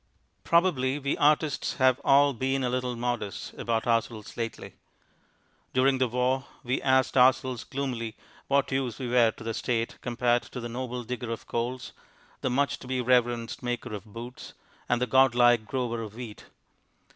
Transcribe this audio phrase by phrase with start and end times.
[0.43, 4.73] Probably we artists have all been a little modest about ourselves lately.
[5.75, 8.17] During the war we asked ourselves gloomily
[8.47, 11.93] what use we were to the State compared with the noble digger of coals,
[12.41, 14.55] the much to be reverenced maker of boots,
[14.89, 16.45] and the god like grower of wheat.